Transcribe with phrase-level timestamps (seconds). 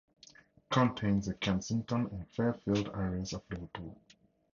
[0.57, 4.01] It contains the Kensington and Fairfield areas of Liverpool.